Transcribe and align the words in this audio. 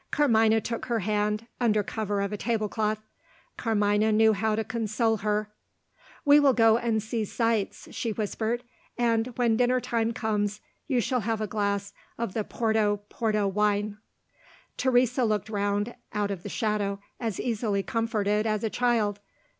Carmina 0.09 0.59
took 0.59 0.85
her 0.87 1.01
hand, 1.01 1.45
under 1.59 1.83
cover 1.83 2.21
of 2.21 2.33
a 2.33 2.37
tablecloth; 2.37 3.03
Carmina 3.55 4.11
knew 4.11 4.33
how 4.33 4.55
to 4.55 4.63
console 4.63 5.17
her. 5.17 5.51
"We 6.25 6.39
will 6.39 6.53
go 6.53 6.79
and 6.79 7.03
see 7.03 7.23
sights," 7.23 7.87
she 7.91 8.11
whispered 8.11 8.63
"and, 8.97 9.27
when 9.37 9.57
dinner 9.57 9.79
time 9.79 10.11
comes, 10.11 10.59
you 10.87 11.01
shall 11.01 11.19
have 11.19 11.39
a 11.39 11.45
glass 11.45 11.93
of 12.17 12.33
the 12.33 12.43
Porto 12.43 13.01
porto 13.09 13.47
wine." 13.47 13.99
Teresa 14.75 15.23
looked 15.23 15.49
round 15.49 15.93
out 16.13 16.31
of 16.31 16.41
the 16.41 16.49
shadow, 16.49 16.99
as 17.19 17.39
easily 17.39 17.83
comforted 17.83 18.47
as 18.47 18.63
a 18.63 18.71
child. 18.71 19.19